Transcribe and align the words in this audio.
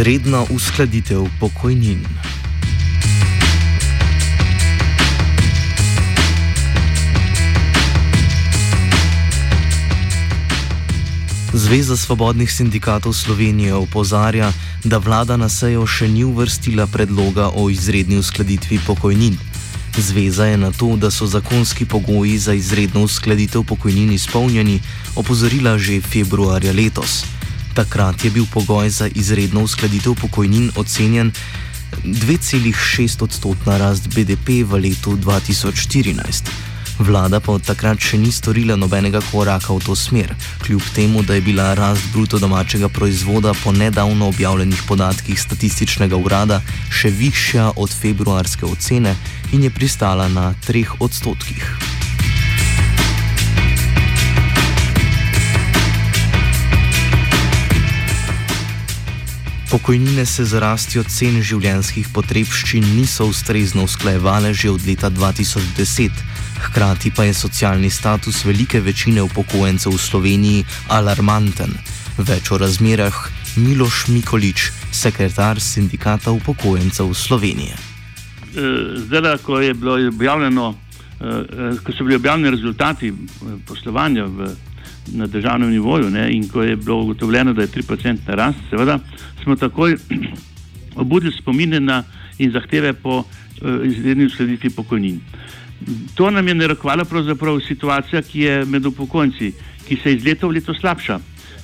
Izredna 0.00 0.44
uskladitev 0.50 1.26
pokojnin. 1.40 2.00
Zveza 11.52 11.96
svobodnih 11.96 12.52
sindikatov 12.52 13.12
Slovenije 13.12 13.74
opozarja, 13.74 14.52
da 14.84 14.96
vlada 14.98 15.36
na 15.36 15.48
sejo 15.52 15.84
še 15.84 16.08
ni 16.08 16.24
uvrstila 16.24 16.86
predloga 16.86 17.50
o 17.52 17.68
izredni 17.68 18.16
uskladitvi 18.16 18.80
pokojnin. 18.86 19.36
Zveza 19.98 20.46
je 20.46 20.56
na 20.56 20.70
to, 20.72 20.96
da 20.96 21.10
so 21.10 21.26
zakonski 21.26 21.84
pogoji 21.84 22.38
za 22.38 22.56
izredno 22.56 23.04
uskladitev 23.04 23.68
pokojnin 23.68 24.16
izpolnjeni, 24.16 24.80
opozorila 25.16 25.76
že 25.78 26.00
februarja 26.00 26.72
letos. 26.72 27.39
Takrat 27.74 28.24
je 28.24 28.30
bil 28.30 28.46
pogoj 28.52 28.90
za 28.90 29.08
izredno 29.14 29.62
uskladitev 29.62 30.14
pokojnin 30.14 30.70
ocenjen 30.76 31.32
2,6 32.04 33.22
odstotna 33.22 33.78
rast 33.78 34.08
BDP 34.08 34.62
v 34.64 34.80
letu 34.80 35.16
2014. 35.16 36.70
Vlada 37.00 37.40
pa 37.40 37.52
od 37.56 37.64
takrat 37.64 37.96
še 37.96 38.18
ni 38.20 38.28
storila 38.28 38.76
nobenega 38.76 39.22
koraka 39.30 39.72
v 39.72 39.80
to 39.80 39.94
smer, 39.96 40.34
kljub 40.60 40.84
temu, 40.94 41.22
da 41.24 41.34
je 41.34 41.40
bila 41.40 41.72
rast 41.74 42.04
bruto 42.12 42.38
domačega 42.38 42.88
proizvoda 42.92 43.54
po 43.64 43.72
nedavno 43.72 44.28
objavljenih 44.28 44.82
podatkih 44.88 45.40
statističnega 45.40 46.16
urada 46.16 46.60
še 46.92 47.08
višja 47.08 47.72
od 47.76 47.88
februarske 47.88 48.68
ocene 48.68 49.16
in 49.52 49.64
je 49.64 49.72
pristala 49.72 50.28
na 50.28 50.52
3 50.68 51.00
odstotkih. 51.00 51.99
Pokojnine 59.70 60.26
se 60.26 60.42
z 60.44 60.58
rastjo 60.58 61.04
cen 61.06 61.36
življenjskih 61.46 62.08
potrebščin 62.10 62.82
niso 62.96 63.28
ustrezno 63.30 63.84
usklajevale 63.86 64.50
že 64.50 64.66
od 64.72 64.82
leta 64.82 65.10
2010. 65.14 66.10
Hkrati 66.64 67.12
pa 67.14 67.28
je 67.28 67.34
socialni 67.38 67.90
status 67.90 68.42
velike 68.44 68.80
večine 68.82 69.22
upokojencev 69.22 69.94
v 69.94 70.02
Sloveniji 70.02 70.64
alarmanten. 70.90 71.70
Več 72.18 72.50
o 72.50 72.58
razmerah 72.58 73.14
Miloš 73.62 74.08
Mikolič, 74.10 74.72
sekretar 74.90 75.62
sindikata 75.62 76.34
upokojencev 76.34 77.14
Slovenije. 77.14 77.78
Eh, 77.78 78.98
zdaj, 79.06 79.38
ko, 79.46 79.60
je 79.62 79.70
objavljeno, 80.08 80.74
eh, 80.74 81.24
eh, 81.26 81.78
ko 81.78 81.92
so 81.94 82.04
bili 82.04 82.18
objavljeni 82.18 82.50
rezultati 82.50 83.14
poslovanja 83.66 84.26
v, 84.26 84.50
na 85.12 85.26
državnem 85.26 85.70
nivoju 85.70 86.10
ne, 86.10 86.32
in 86.32 86.48
ko 86.48 86.62
je 86.62 86.76
bilo 86.76 87.00
ugotovljeno, 87.02 87.52
da 87.52 87.62
je 87.62 87.68
3% 87.68 88.16
rast, 88.26 88.58
seveda 88.70 88.98
smo 89.42 89.56
takoj 89.56 89.96
obudili 91.02 91.32
spomine 91.32 91.80
na 91.80 92.02
in 92.38 92.50
zahteve 92.50 92.92
po 92.92 93.24
izredni 93.84 94.24
uskladitvi 94.24 94.70
pokojnin. 94.70 95.20
To 96.14 96.30
nam 96.30 96.48
je 96.48 96.54
narekovala 96.54 97.04
pravzaprav 97.04 97.60
situacija, 97.60 98.22
ki 98.22 98.40
je 98.40 98.64
med 98.64 98.86
upokojenci, 98.86 99.52
ki 99.88 99.96
se 100.02 100.14
iz 100.14 100.24
leta 100.24 100.46
v 100.46 100.50
leto 100.50 100.74
slabša. 100.74 101.18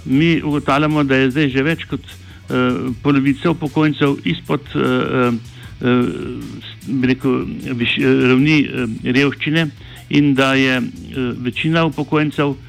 Mi 0.04 0.42
ugotavljamo, 0.42 1.04
da 1.04 1.16
je 1.16 1.30
zdaj 1.30 1.48
že 1.48 1.62
več 1.62 1.84
kot 1.84 2.00
uh, 2.00 2.92
polovica 3.02 3.50
upokojencev 3.50 4.16
izpod 4.24 4.60
uh, 4.74 5.34
uh, 5.80 6.04
rekel, 7.02 7.44
viš, 7.72 7.98
ravni 8.00 8.62
uh, 8.64 8.88
revščine 9.04 9.66
in 10.08 10.34
da 10.34 10.54
je 10.54 10.78
uh, 10.80 11.32
večina 11.42 11.84
upokojencev 11.84 12.48
uh, 12.48 12.65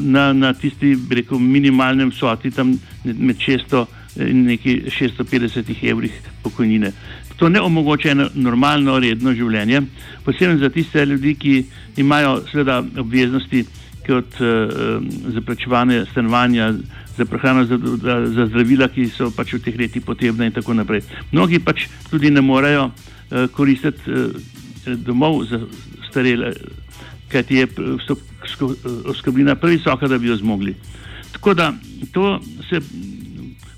na, 0.00 0.32
na 0.32 0.52
tisti 0.52 0.96
rekel, 1.10 1.38
minimalnem 1.38 2.12
soti, 2.12 2.50
tam 2.50 2.74
med 3.04 3.38
600 3.38 3.84
in 4.16 4.44
nekaj 4.46 4.80
650 4.90 5.84
evrih 5.90 6.12
pokojnine. 6.42 6.92
To 7.36 7.48
ne 7.48 7.60
omogoča 7.60 8.10
eno 8.10 8.28
normalno, 8.34 8.98
redno 8.98 9.32
življenje, 9.34 9.82
posebej 10.24 10.58
za 10.60 10.70
tiste 10.70 11.06
ljudi, 11.06 11.34
ki 11.34 11.54
imajo 12.02 12.42
seveda 12.50 12.82
obveznosti 12.98 13.64
kot 14.06 14.40
uh, 14.40 15.02
zaplačevanje 15.34 16.04
stanovanja, 16.10 16.72
za 17.16 17.24
prehrano, 17.24 17.64
za, 17.64 17.78
za, 17.78 18.14
za 18.26 18.46
zdravila, 18.46 18.88
ki 18.88 19.06
so 19.12 19.30
pač 19.36 19.54
v 19.54 19.62
teh 19.64 19.78
letih 19.78 20.04
potrebne 20.04 20.48
in 20.48 20.54
tako 20.54 20.74
naprej. 20.74 21.04
Mnogi 21.32 21.60
pač 21.62 21.86
tudi 22.10 22.30
ne 22.30 22.40
morejo 22.40 22.88
uh, 22.88 23.46
koristiti 23.54 24.10
uh, 24.10 24.96
domov 25.06 25.44
za 25.50 25.60
starele, 26.10 26.52
kajti 27.30 27.62
je 27.62 27.66
oskrbnina 29.04 29.54
previsoka, 29.54 30.08
da 30.08 30.18
bi 30.18 30.28
jo 30.28 30.36
zmogli. 30.36 30.74
Tako 31.32 31.54
da 31.54 31.72
to 32.12 32.40
se 32.68 32.80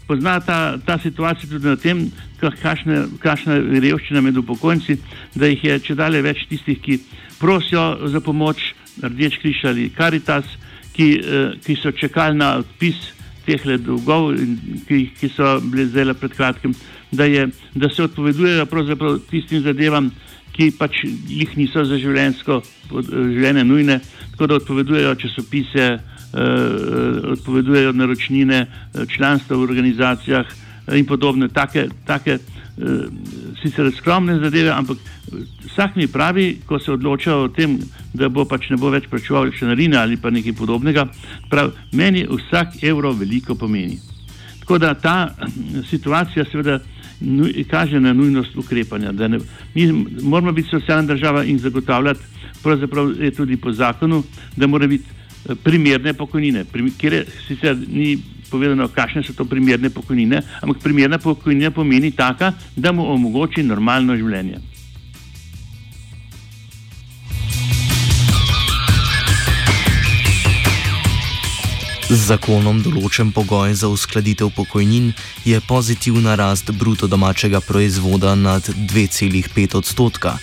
pozna 0.06 0.40
ta, 0.40 0.78
ta 0.86 0.98
situacija 0.98 1.50
tudi 1.50 1.66
na 1.66 1.76
tem, 1.76 2.10
kakšna 3.22 3.54
je 3.54 3.80
revščina 3.80 4.20
med 4.20 4.36
upokojenci, 4.36 4.98
da 5.34 5.48
jih 5.48 5.64
je 5.64 5.78
če 5.88 5.96
dalje 5.98 6.22
več 6.24 6.44
tistih, 6.50 6.80
ki 6.80 6.98
prosijo 7.40 8.08
za 8.12 8.20
pomoč, 8.20 8.72
Rdeč 9.02 9.40
križ 9.42 9.64
ali 9.66 9.88
Karitas, 9.90 10.46
ki, 10.94 11.08
eh, 11.18 11.54
ki 11.64 11.74
so 11.80 11.90
čakali 11.90 12.38
na 12.38 12.58
odpis 12.62 13.00
teh 13.44 13.64
dolgov, 13.82 14.36
ki, 14.88 15.00
ki 15.18 15.30
so 15.34 15.58
bili 15.60 15.88
zdaj 15.88 16.14
pred 16.20 16.36
kratkim, 16.36 16.74
da, 17.12 17.24
je, 17.24 17.48
da 17.74 17.90
se 17.90 18.02
odpovedujejo 18.02 18.66
tistim 19.30 19.62
zadevam, 19.62 20.10
ki 20.54 20.70
pač 20.78 21.02
jih 21.04 21.56
niso 21.58 21.84
za 21.84 21.98
življenjsko 21.98 22.62
življenje 22.90 23.64
nujne, 23.66 24.00
tako 24.32 24.46
da 24.46 24.60
odpovedujejo 24.62 25.14
časopise. 25.22 25.88
Eh, 26.34 27.30
odpovedujejo 27.30 27.92
naročnine, 27.92 28.66
eh, 28.66 29.06
članstva 29.06 29.56
v 29.56 29.60
organizacijah 29.60 30.46
eh, 30.86 30.98
in 30.98 31.06
podobne, 31.06 31.48
take, 31.48 31.88
take 32.06 32.38
sicer 33.62 33.92
skromne 33.96 34.34
zadeve, 34.42 34.70
ampak 34.70 34.98
vsak 35.70 35.96
mi 35.96 36.08
pravi, 36.08 36.58
ko 36.66 36.78
se 36.78 36.92
odloča 36.92 37.36
o 37.36 37.48
tem, 37.48 37.78
da 38.14 38.28
bo 38.28 38.44
pač 38.44 38.66
ne 38.70 38.76
bo 38.76 38.90
več 38.90 39.06
plačeval 39.06 39.52
članarine 39.54 39.96
ali 39.96 40.16
pa 40.16 40.30
nekaj 40.34 40.56
podobnega, 40.58 41.06
prav, 41.50 41.70
meni 41.92 42.26
vsak 42.26 42.82
evro 42.82 43.12
veliko 43.12 43.54
pomeni. 43.54 44.00
Tako 44.64 44.78
da 44.78 44.94
ta 44.94 45.34
situacija 45.90 46.44
seveda 46.44 46.78
kaže 47.70 48.00
na 48.00 48.12
nujnost 48.12 48.56
ukrepanja. 48.56 49.12
Ne, 49.12 49.38
mi 49.74 49.92
moramo 50.22 50.52
biti 50.52 50.68
socialna 50.68 51.14
država 51.14 51.44
in 51.44 51.58
zagotavljati, 51.58 52.20
pravzaprav 52.62 53.22
je 53.22 53.30
tudi 53.30 53.56
po 53.56 53.72
zakonu, 53.72 54.22
da 54.56 54.66
mora 54.66 54.86
biti 54.86 55.04
primerne 55.64 56.14
pokojnine, 56.14 56.64
kjer 56.98 57.24
sicer 57.48 57.76
ni 57.88 58.18
povedano, 58.50 58.88
kakšne 58.88 59.22
so 59.22 59.32
to 59.36 59.44
primerne 59.44 59.90
pokojnine, 59.90 60.40
ampak 60.62 60.82
primerna 60.82 61.18
pokojnina 61.18 61.70
pomeni 61.70 62.10
taka, 62.10 62.52
da 62.76 62.92
mu 62.92 63.04
omogoči 63.12 63.62
normalno 63.62 64.16
življenje. 64.16 64.73
Z 72.14 72.30
zakonom 72.30 72.78
določen 72.78 73.32
pogoj 73.34 73.72
za 73.74 73.88
uskladitev 73.90 74.52
pokojnin 74.54 75.08
je 75.42 75.58
pozitivna 75.66 76.36
rast 76.38 76.68
bruto 76.70 77.08
domačega 77.10 77.58
proizvoda 77.58 78.36
nad 78.38 78.68
2,5 78.92 79.74
odstotka. 79.80 80.36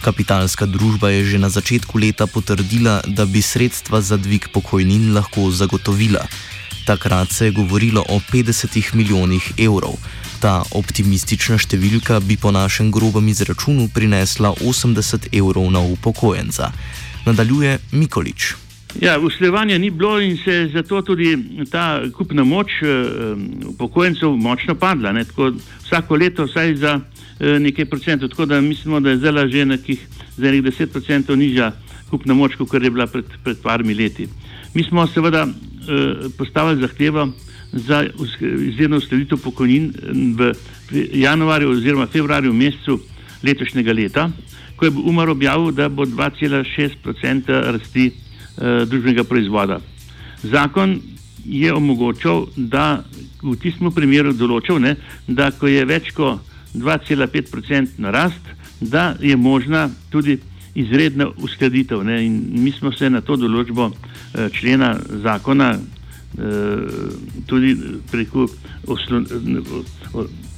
Kapitalska 0.00 0.64
družba 0.64 1.10
je 1.12 1.26
že 1.28 1.40
na 1.42 1.50
začetku 1.52 2.00
leta 2.00 2.24
potrdila, 2.24 3.02
da 3.04 3.26
bi 3.28 3.42
sredstva 3.44 4.00
za 4.00 4.16
dvig 4.16 4.48
pokojnin 4.54 5.12
lahko 5.12 5.50
zagotovila. 5.52 6.24
Takrat 6.88 7.28
se 7.28 7.50
je 7.50 7.56
govorilo 7.60 8.06
o 8.08 8.16
50 8.32 8.94
milijonih 8.94 9.52
evrov. 9.60 10.00
Ta 10.40 10.62
optimistična 10.72 11.58
številka 11.60 12.22
bi 12.24 12.40
po 12.40 12.54
našem 12.56 12.88
grobem 12.88 13.28
izračunu 13.28 13.90
prinesla 13.92 14.54
80 14.64 15.28
evrov 15.28 15.68
na 15.76 15.84
upokojenca. 15.84 16.72
Nadaljuje 17.28 17.76
Mikolič. 17.92 18.67
Ja, 19.00 19.18
uslevanje 19.20 19.78
ni 19.78 19.90
bilo 19.90 20.20
in 20.20 20.36
se 20.36 20.52
je 20.52 20.68
zato 20.68 21.02
tudi 21.02 21.36
ta 21.70 22.02
kupna 22.12 22.44
moč 22.44 22.70
uh, 22.82 23.68
upokojencev 23.68 24.30
močno 24.36 24.74
padla. 24.74 25.12
Vsako 25.84 26.16
leto 26.16 26.44
vsaj 26.44 26.74
za 26.74 27.00
Eh, 27.40 27.58
nekaj 27.58 27.84
procentov, 27.84 28.28
tako 28.28 28.46
da 28.46 28.60
mislimo, 28.60 29.00
da 29.00 29.10
je 29.10 29.16
zdaj 29.16 29.48
že 29.48 29.64
nekih 29.64 30.00
za 30.36 30.44
nekaj 30.44 30.60
deset 30.60 30.92
procentov 30.92 31.36
nižja 31.36 31.72
kupna 32.10 32.34
moč, 32.34 32.56
kot 32.56 32.82
je 32.82 32.90
bila 32.90 33.06
pred, 33.06 33.24
pred 33.44 33.56
parmi 33.62 33.94
leti. 33.94 34.26
Mi 34.74 34.82
smo 34.82 35.06
seveda 35.06 35.46
eh, 35.46 36.28
postavili 36.38 36.80
zahtevo 36.80 37.28
za 37.72 38.04
izredno 38.66 38.96
uskladitev 38.96 39.38
pokojnin 39.38 39.92
v 40.38 40.52
januarju 41.12 41.70
oziroma 41.70 42.06
februarju 42.06 42.52
mesecu 42.52 43.00
letošnjega 43.42 43.92
leta, 43.92 44.30
ko 44.76 44.84
je 44.84 44.90
umar 44.90 45.28
objavil, 45.30 45.70
da 45.70 45.88
bo 45.88 46.02
2,6% 46.02 47.70
rasti 47.70 48.06
eh, 48.06 48.27
družbenega 48.58 49.24
proizvoda. 49.24 49.80
Zakon 50.42 50.98
je 51.44 51.72
omogočal, 51.74 52.46
da 52.56 53.04
v 53.42 53.54
tistem 53.62 53.92
primeru 53.94 54.34
določil, 54.34 54.80
ne, 54.82 54.96
da 55.26 55.50
ko 55.54 55.70
je 55.70 55.84
več 55.86 56.10
kot 56.16 56.42
2,5-odstotna 56.74 58.12
rast, 58.12 58.50
da 58.80 59.14
je 59.20 59.36
možna 59.36 59.88
tudi 60.10 60.38
izredna 60.78 61.30
uskladitev. 61.38 62.04
Mi 62.04 62.72
smo 62.76 62.92
se 62.92 63.10
na 63.10 63.20
to 63.20 63.36
določbo 63.36 63.90
eh, 63.90 64.50
člena 64.54 64.96
zakona 65.22 65.76
tudi 67.46 67.76
preko 68.10 68.46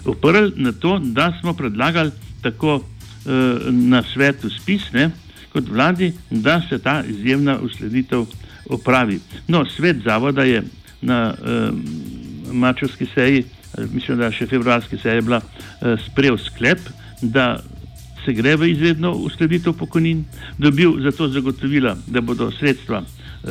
oprl 0.04 0.50
na 0.56 0.72
to, 0.72 0.98
da 0.98 1.32
smo 1.40 1.54
predlagali 1.54 2.10
tako 2.42 2.80
na 3.70 4.02
svetu 4.02 4.50
spisne 4.50 5.10
kot 5.52 5.68
vladi, 5.68 6.12
da 6.30 6.60
se 6.68 6.78
ta 6.78 7.02
izjemna 7.08 7.58
uskladitev 7.60 8.26
opravi. 8.70 9.18
No, 9.48 9.64
svet 9.66 10.02
zavoda 10.04 10.44
je 10.44 10.62
na 11.02 11.34
uh, 11.34 11.74
mačovski 12.52 13.06
seji, 13.14 13.44
mislim, 13.92 14.18
da 14.18 14.30
še 14.32 14.46
februarski 14.46 14.98
seji 14.98 15.20
je 15.20 15.26
bila 15.26 15.40
uh, 15.40 15.94
sprejel 16.06 16.38
sklep, 16.38 16.80
da 17.22 17.56
se 18.24 18.34
gre 18.36 18.56
v 18.56 18.70
izredno 18.70 19.12
uskladitev 19.12 19.72
pokojnin, 19.78 20.24
dobil 20.58 21.00
za 21.02 21.12
to 21.16 21.28
zagotovila, 21.28 21.96
da 22.06 22.20
bodo 22.20 22.50
sredstva 22.52 23.00
uh, 23.00 23.48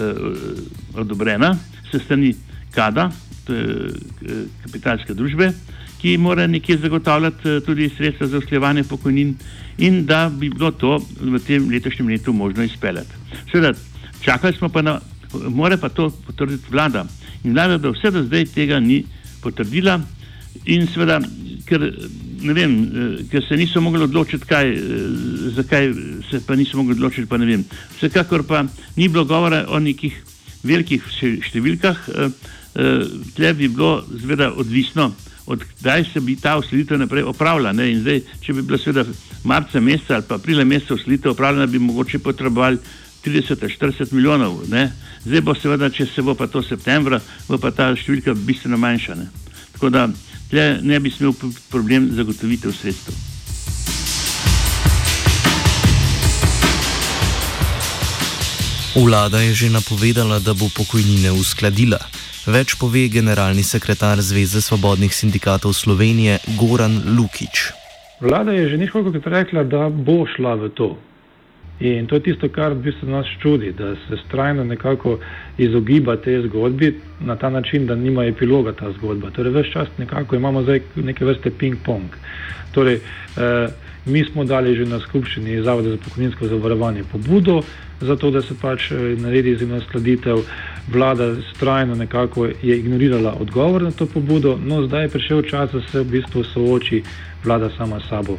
odobrena 0.95 1.55
se 1.91 1.99
strani 1.99 2.35
kada, 2.71 3.09
to 3.45 3.53
je 3.53 3.65
uh, 3.65 4.45
kapitalske 4.63 5.13
družbe, 5.13 5.51
ki 6.01 6.17
mora 6.17 6.47
nekje 6.47 6.77
zagotavljati 6.77 7.49
uh, 7.49 7.63
tudi 7.65 7.89
sredstva 7.97 8.27
za 8.27 8.37
usklajevanje 8.37 8.83
pokojnin 8.83 9.35
in 9.77 10.05
da 10.05 10.29
bi 10.29 10.49
bilo 10.49 10.71
to 10.71 10.99
v 11.21 11.39
tem 11.39 11.69
letošnjem 11.69 12.07
letu 12.07 12.33
možno 12.33 12.63
izpeljati. 12.63 13.13
Seveda, 13.51 13.73
čakali 14.21 14.53
smo 14.53 14.69
pa 14.69 14.81
na, 14.81 14.99
mora 15.49 15.77
pa 15.77 15.89
to 15.89 16.09
potrditi 16.09 16.71
vlada. 16.71 17.05
In 17.43 17.53
vlada 17.53 17.77
do 17.77 17.91
vse 17.91 18.11
do 18.11 18.23
zdaj 18.23 18.45
tega 18.45 18.79
ni 18.79 19.03
potrdila 19.41 20.01
in 20.65 20.87
seveda, 20.87 21.19
ker, 21.65 21.85
vem, 22.53 22.73
eh, 22.83 23.23
ker 23.31 23.45
se 23.47 23.57
niso 23.57 23.81
mogli 23.81 24.03
odločiti, 24.03 24.45
kaj, 24.45 24.71
eh, 24.71 24.79
zakaj 25.55 25.93
se 26.29 26.41
pa 26.45 26.55
niso 26.55 26.77
mogli 26.77 26.97
odločiti, 26.97 27.27
pa 27.27 27.37
ne 27.37 27.45
vem. 27.45 27.65
Vsekakor 27.97 28.43
pa 28.43 28.63
ni 28.95 29.07
bilo 29.07 29.25
govora 29.25 29.65
o 29.69 29.79
nekih 29.79 30.13
velikih 30.63 31.03
številkah, 31.47 31.97
eh, 32.09 32.29
tle 33.35 33.53
bi 33.53 33.67
bilo 33.67 34.03
zveda 34.09 34.53
odvisno, 34.53 35.13
od 35.49 35.63
kdaj 35.79 36.03
se 36.13 36.21
bi 36.21 36.35
ta 36.35 36.57
usleditev 36.57 36.99
naprej 36.99 37.23
opravila. 37.23 37.71
Ne? 37.73 37.91
In 37.91 38.01
zdaj, 38.01 38.21
če 38.41 38.53
bi 38.53 38.61
bila 38.61 38.77
seveda 38.77 39.05
marca 39.43 39.81
meseca 39.81 40.19
ali 40.19 40.27
pa 40.27 40.37
aprila 40.37 40.63
meseca 40.63 40.93
usleditev 40.93 41.31
opravljena, 41.31 41.65
bi 41.65 41.79
mogoče 41.79 42.19
potrebovali 42.19 42.77
30-40 43.25 44.13
milijonov. 44.13 44.61
Ne? 44.69 44.91
Zdaj 45.25 45.41
bo 45.41 45.55
seveda, 45.55 45.89
če 45.89 46.05
se 46.05 46.21
bo 46.21 46.35
pa 46.35 46.47
to 46.47 46.61
septembra, 46.63 47.19
bo 47.47 47.57
pa 47.57 47.71
ta 47.71 47.89
številka 47.95 48.37
bistveno 48.37 48.77
manjša. 48.77 49.15
Ne? 49.15 49.27
Tako 49.73 49.89
da 49.89 50.07
ne 50.81 50.99
bi 50.99 51.11
smel 51.11 51.33
problem 51.69 52.11
zagotovitev 52.13 52.73
sredstev. 52.77 53.28
Vlada 58.95 59.37
je 59.37 59.53
že 59.53 59.69
napovedala, 59.69 60.39
da 60.39 60.53
bo 60.57 60.65
pokojnine 60.65 61.29
uskladila. 61.37 62.01
Več 62.49 62.73
pove 62.73 63.05
generalni 63.13 63.61
sekretar 63.61 64.17
Zveze 64.17 64.61
svobodnih 64.65 65.13
sindikatov 65.13 65.77
Slovenije 65.77 66.39
Goran 66.57 66.97
Lukič. 67.13 67.69
Vlada 68.17 68.51
je 68.51 68.69
že 68.69 68.77
nekajkrat 68.81 69.27
rekla, 69.29 69.63
da 69.63 69.89
bo 69.93 70.25
šla 70.25 70.55
v 70.57 70.69
to. 70.73 70.97
In 71.79 72.07
to 72.09 72.17
je 72.17 72.33
tisto, 72.33 72.49
kar 72.49 72.73
v 72.73 72.89
bistvu 72.89 73.13
nas 73.13 73.29
čudi, 73.41 73.71
da 73.77 73.93
se 73.95 74.17
strajno 74.25 74.63
nekako 74.63 75.19
izogiba 75.57 76.17
te 76.17 76.41
zgodbi 76.49 76.89
na 77.21 77.35
ta 77.35 77.49
način, 77.49 77.85
da 77.85 77.95
nima 77.95 78.25
epiloga 78.25 78.73
ta 78.73 78.89
zgodba. 78.97 79.29
Torej, 79.29 79.53
več 79.53 79.69
čas 79.73 79.87
nekako 79.97 80.35
imamo 80.35 80.65
zdaj 80.65 80.81
neke 80.95 81.25
vrste 81.25 81.53
ping-pong. 81.53 82.17
Torej, 82.73 82.99
eh, 83.37 83.69
mi 84.05 84.23
smo 84.25 84.43
dali 84.43 84.75
že 84.75 84.85
na 84.85 84.99
skupščini 84.99 85.61
Zavoda 85.63 85.89
za 85.89 85.97
pokojninsko 85.97 86.47
zavarovanje 86.47 87.03
pobudo, 87.11 87.61
zato 88.01 88.31
da 88.31 88.41
se 88.41 88.55
pač 88.61 88.91
eh, 88.91 88.95
naredi 89.17 89.51
izjemna 89.51 89.81
skladitev. 89.81 90.43
Vlada 90.91 91.35
strajno 91.53 91.95
nekako 91.95 92.45
je 92.45 92.77
ignorirala 92.77 93.35
odgovor 93.39 93.81
na 93.81 93.91
to 93.91 94.05
pobudo, 94.05 94.57
no 94.65 94.85
zdaj 94.87 95.03
je 95.03 95.09
prišel 95.09 95.41
čas, 95.41 95.71
da 95.71 95.81
se 95.81 95.99
v 95.99 96.11
bistvu 96.11 96.43
sooči 96.43 97.03
vlada 97.43 97.69
sama 97.77 97.99
s 97.99 98.09
sabo. 98.09 98.37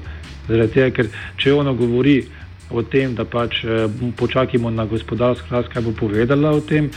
Zaradi 0.49 0.73
tega, 0.73 0.91
ker 0.91 1.09
če 1.37 1.53
ona 1.55 1.73
govori, 1.73 2.25
o 2.71 2.83
tem, 2.83 3.15
da 3.15 3.25
pač 3.25 3.65
eh, 3.65 3.87
počakamo 4.17 4.71
na 4.71 4.87
gospodarsko 4.87 5.47
rast, 5.51 5.69
kaj 5.73 5.83
bo 5.83 5.93
povedala 6.07 6.55
o 6.55 6.61
tem. 6.61 6.91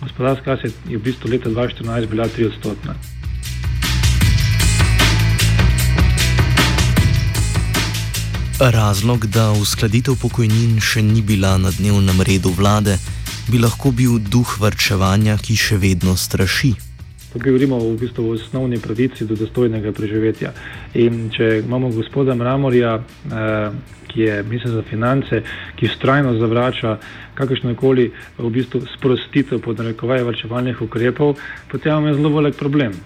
Gospodarska 0.00 0.54
rast 0.54 0.64
je 0.88 0.96
v 0.96 1.02
bistvu 1.02 1.30
leta 1.30 1.50
2014 1.50 2.10
bila 2.10 2.28
3 2.28 2.46
odstotna. 2.52 2.94
Razlog, 8.60 9.26
da 9.26 9.50
uskladitev 9.52 10.14
pokojnin 10.16 10.78
še 10.80 11.02
ni 11.04 11.20
bila 11.20 11.58
na 11.60 11.68
dnevnem 11.68 12.22
redu 12.24 12.48
vlade, 12.56 12.94
bi 13.52 13.58
lahko 13.60 13.90
bil 13.92 14.14
duh 14.16 14.48
vrčevanja, 14.62 15.34
ki 15.36 15.56
še 15.60 15.76
vedno 15.76 16.14
straši. 16.16 16.70
Tukaj 17.34 17.52
govorimo 17.52 17.76
v 17.82 17.98
bistvu 18.00 18.24
o 18.24 18.32
osnovni 18.32 18.78
pravici 18.80 19.26
do 19.28 19.36
dostojnega 19.36 19.92
preživetja. 19.92 20.54
In 20.96 21.26
če 21.36 21.50
imamo 21.66 21.90
gospoda 21.92 22.32
Mramorja, 22.32 22.94
eh, 22.96 23.76
ki 24.08 24.20
je 24.24 24.38
ministr 24.48 24.72
za 24.72 24.84
finance, 24.88 25.42
ki 25.76 25.92
strajno 25.92 26.32
zavrača 26.40 26.96
kakršno 27.36 27.74
koli 27.76 28.08
v 28.38 28.54
bistvu 28.56 28.80
sprostitev 28.96 29.60
pod 29.60 29.84
narekovaj 29.84 30.24
vrčevalnih 30.24 30.80
ukrepov, 30.80 31.36
potem 31.68 31.92
imamo 31.92 32.16
zelo 32.16 32.32
velik 32.40 32.56
problem. 32.56 32.96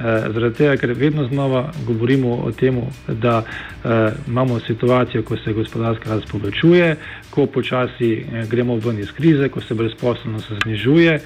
Eh, 0.00 0.32
zaradi 0.32 0.56
tega, 0.56 0.76
ker 0.76 0.92
vedno 0.96 1.26
znova 1.28 1.72
govorimo 1.86 2.34
o 2.34 2.52
tem, 2.52 2.80
da 3.06 3.42
eh, 3.42 4.12
imamo 4.26 4.60
situacijo, 4.60 5.22
ko 5.22 5.36
se 5.36 5.52
gospodarska 5.52 6.10
rast 6.10 6.30
povečuje, 6.32 6.96
ko 7.30 7.46
počasi 7.46 8.12
eh, 8.12 8.46
gremo 8.50 8.76
ven 8.76 8.98
iz 8.98 9.12
krize, 9.12 9.48
ko 9.48 9.60
se 9.60 9.74
brezposobnost 9.74 10.52
znižuje. 10.64 11.20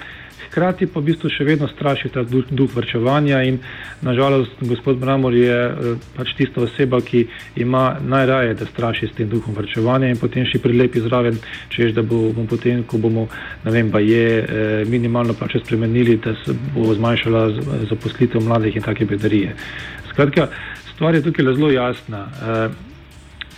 Hkrati 0.54 0.86
pa 0.86 1.00
v 1.02 1.10
bistvu 1.10 1.26
še 1.34 1.42
vedno 1.42 1.66
straši 1.66 2.12
ta 2.14 2.22
duh, 2.22 2.46
duh 2.46 2.70
vrčevanja 2.70 3.40
in 3.42 3.56
nažalost 4.06 4.60
gospod 4.62 5.00
Bramor 5.02 5.34
je 5.34 5.50
eh, 5.50 5.96
pač 6.14 6.30
tista 6.38 6.62
oseba, 6.62 7.00
ki 7.02 7.24
ima 7.58 7.98
najraje, 7.98 8.54
da 8.60 8.68
straši 8.68 9.08
s 9.10 9.16
tem 9.18 9.26
duhom 9.32 9.50
vrčevanja 9.58 10.12
in 10.14 10.20
potem 10.22 10.46
še 10.46 10.62
prilepi 10.62 11.02
zraven, 11.02 11.42
čež 11.74 11.96
da 11.98 12.06
bomo 12.06 12.46
potem, 12.46 12.86
ko 12.86 13.02
bomo, 13.02 13.26
ne 13.66 13.74
vem, 13.74 13.90
pa 13.90 13.98
je 13.98 14.24
eh, 14.38 14.86
minimalno 14.86 15.34
plače 15.34 15.64
spremenili, 15.64 16.20
da 16.22 16.38
se 16.44 16.54
bo 16.70 16.94
zmanjšala 16.94 17.44
zaposlitev 17.90 18.46
mladih 18.46 18.78
in 18.78 18.86
take 18.86 19.10
bedarije. 19.10 19.58
Skratka, 20.14 20.52
stvar 20.94 21.18
je 21.18 21.26
tukaj 21.26 21.50
zelo 21.50 21.74
jasna. 21.74 22.28
Eh, 22.30 22.93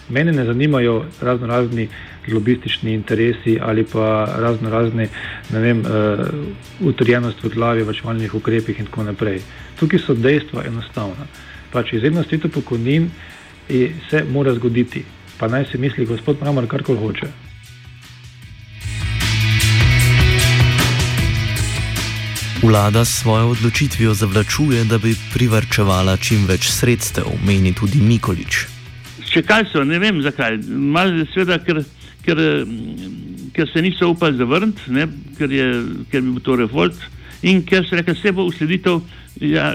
mene 0.09 0.33
ne 0.33 0.45
zanimajo 0.45 1.05
razno 1.21 1.47
razni 1.47 1.89
lobistični 2.33 2.95
interesi 2.95 3.59
ali 3.63 3.85
pa 3.85 4.29
razno 4.39 4.71
razne, 4.71 5.09
ne 5.53 5.61
vem, 5.61 5.81
uh, 5.81 5.87
utrjenost 6.81 7.45
v 7.45 7.49
glavi, 7.55 7.83
vačevalnih 7.83 8.35
ukrepih 8.35 8.81
in 8.81 8.87
tako 8.87 9.03
naprej. 9.03 9.41
Tukaj 9.79 10.01
so 10.07 10.15
dejstva 10.15 10.65
enostavna. 10.67 11.27
Pač 11.73 11.93
izredno 11.93 12.23
stito 12.23 12.49
pokojnin 12.49 13.11
se 14.11 14.25
mora 14.31 14.55
zgoditi, 14.55 15.05
pa 15.39 15.49
naj 15.49 15.65
se 15.73 15.79
misli 15.79 16.07
gospod 16.07 16.41
Mramor 16.41 16.67
karkoli 16.67 16.99
hoče. 16.99 17.27
Vlada 22.63 23.05
s 23.05 23.21
svojo 23.21 23.49
odločitvijo 23.49 24.15
zavlačuje, 24.15 24.85
da 24.85 24.99
bi 24.99 25.15
privrčevala 25.35 26.17
čim 26.17 26.47
več 26.47 26.71
sredstev, 26.73 27.29
meni 27.47 27.75
tudi 27.75 28.01
Mikolič. 28.01 28.76
Čekali 29.37 29.69
so, 29.69 29.85
ne 29.85 30.01
vem 30.01 30.23
zakaj. 30.25 30.59
Malo 30.67 31.27
seveda, 31.35 31.61
ker 31.61 31.85
ker, 32.27 32.41
ker 33.55 33.71
se 33.73 33.83
niso 33.83 34.11
upali 34.11 34.39
zavrniti, 34.39 35.07
ker, 35.39 35.53
ker 36.11 36.25
bi 36.25 36.33
bil 36.33 36.43
to 36.45 36.59
revolt 36.63 37.07
in 37.47 37.63
ker 37.69 37.85
so 37.87 37.99
rekli, 37.99 38.17
se 38.19 38.33
bo 38.35 38.47
usleditev 38.49 39.01
ja, 39.45 39.69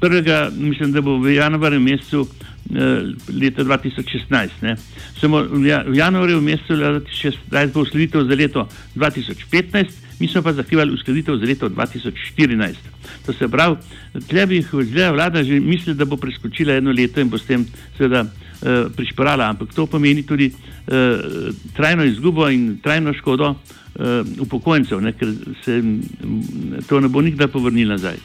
prvega, 0.00 0.46
mislim, 0.56 0.94
da 0.94 1.02
bo 1.04 1.18
v 1.20 1.36
januarju 1.36 1.80
mesecu 1.84 2.22
eh, 2.24 3.12
leta 3.36 3.66
2016. 3.68 4.62
Ne. 4.64 4.74
Samo 5.20 5.42
v 5.44 5.66
ja, 5.68 5.82
januarju 5.94 6.40
mesecu 6.42 6.78
leta 6.80 7.04
2016 7.04 7.74
bo 7.74 7.84
usleditev 7.84 8.24
za 8.26 8.40
leto 8.40 8.66
2015, 8.96 10.02
mi 10.20 10.30
smo 10.32 10.42
pa 10.42 10.56
zahtevali 10.56 10.96
uskladitev 10.96 11.36
za 11.36 11.46
leto 11.46 11.68
2014. 11.68 12.90
To 13.26 13.36
se 13.36 13.48
pravi, 13.52 13.76
tle 14.26 14.46
bi 14.48 14.64
vlada 15.12 15.44
že 15.44 15.60
mislila, 15.60 16.00
da 16.00 16.08
bo 16.08 16.16
preskočila 16.16 16.80
eno 16.80 16.92
leto 16.96 17.20
in 17.20 17.28
bo 17.28 17.38
s 17.38 17.46
tem 17.46 17.68
seveda 17.98 18.24
Eh, 18.62 18.88
prišparala, 18.96 19.52
ampak 19.52 19.74
to 19.74 19.84
pomeni 19.86 20.22
tudi 20.24 20.48
uh, 20.48 21.52
trajno 21.76 22.04
izgubo 22.04 22.48
in 22.48 22.78
trajno 22.82 23.12
škodo 23.12 23.50
uh, 23.52 23.58
upokojencev, 24.40 25.00
ne, 25.00 25.12
ker 25.12 25.28
se 25.64 25.82
to 26.88 27.00
ne 27.00 27.08
bo 27.08 27.20
nikdar 27.20 27.52
povrnilo 27.52 27.92
nazaj. 27.92 28.16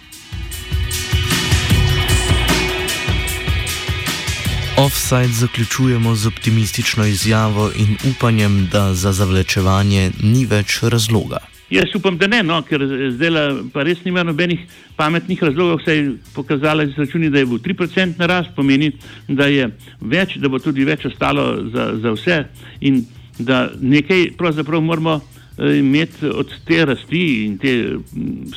Offside 4.78 5.34
zaključujemo 5.34 6.16
z 6.16 6.28
optimistično 6.28 7.06
izjavo 7.06 7.72
in 7.76 7.98
upanjem, 8.16 8.68
da 8.72 8.94
za 8.94 9.12
zavlečevanje 9.12 10.12
ni 10.24 10.46
več 10.46 10.80
razloga. 10.84 11.51
Jaz 11.72 11.96
upam, 11.96 12.18
da 12.18 12.28
ne, 12.28 12.42
no, 12.44 12.58
ker 12.68 12.84
eh, 12.84 13.06
zdaj 13.16 13.62
pa 13.72 13.86
res 13.88 14.02
nima 14.04 14.26
nobenih 14.28 14.66
pametnih 14.98 15.40
razlogov, 15.44 15.80
saj 15.86 15.98
je 15.98 16.10
pokazala 16.36 16.84
izračuni, 16.84 17.30
da 17.32 17.40
je 17.40 17.48
bil 17.48 17.62
3% 17.64 18.28
rast, 18.28 18.52
pomeni, 18.56 18.92
da 19.28 19.48
je 19.48 19.70
več, 20.02 20.36
da 20.44 20.52
bo 20.52 20.60
tudi 20.60 20.84
več 20.84 21.08
ostalo 21.08 21.46
za, 21.72 21.94
za 22.04 22.12
vse 22.18 22.42
in 22.82 23.06
da 23.40 23.70
nekaj 23.80 24.34
pravzaprav 24.38 24.84
moramo 24.84 25.16
eh, 25.16 25.80
imeti 25.80 26.28
od 26.28 26.52
te 26.68 26.84
rasti 26.86 27.24
in 27.46 27.58
te 27.58 27.78
mm, 27.96 28.52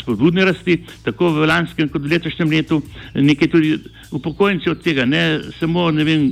spodbudne 0.00 0.48
rasti, 0.48 0.80
tako 1.04 1.34
v 1.36 1.52
lanskem 1.52 1.92
kot 1.92 2.08
v 2.08 2.16
letošnjem 2.16 2.56
letu, 2.56 2.80
nekaj 3.14 3.52
tudi 3.52 3.76
upokojenci 4.16 4.72
od 4.72 4.80
tega, 4.80 5.04
ne 5.04 5.42
samo 5.60 5.90
ne 5.92 6.08
vem, 6.08 6.28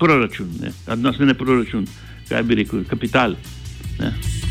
proračun, 0.00 0.56
ne, 0.64 0.72
odnosno 0.88 1.28
ne 1.28 1.36
proračun, 1.36 1.84
kaj 2.32 2.48
bi 2.48 2.62
rekel, 2.62 2.88
kapital. 2.88 3.36
Ne. 4.00 4.47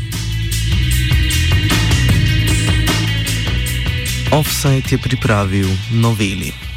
Offside 4.30 4.84
je 4.90 4.98
pripravil 4.98 5.68
noveli. 5.90 6.67